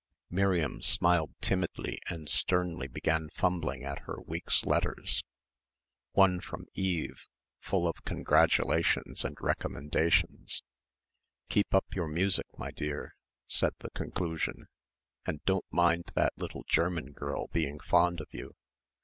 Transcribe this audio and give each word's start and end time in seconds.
Miriam 0.31 0.81
smiled 0.81 1.29
timidly 1.41 1.99
and 2.09 2.27
sternly 2.27 2.87
began 2.87 3.29
fumbling 3.29 3.83
at 3.83 3.99
her 4.07 4.17
week's 4.25 4.65
letters 4.65 5.23
one 6.13 6.39
from 6.39 6.65
Eve, 6.73 7.27
full 7.59 7.87
of 7.87 8.03
congratulations 8.03 9.23
and 9.23 9.37
recommendations 9.39 10.63
"Keep 11.49 11.75
up 11.75 11.85
your 11.93 12.07
music, 12.07 12.47
my 12.57 12.71
dear," 12.71 13.13
said 13.47 13.73
the 13.77 13.91
conclusion, 13.91 14.65
"and 15.27 15.39
don't 15.45 15.65
mind 15.71 16.09
that 16.15 16.33
little 16.35 16.63
German 16.67 17.11
girl 17.11 17.45
being 17.49 17.79
fond 17.79 18.19
of 18.21 18.27
you. 18.31 18.55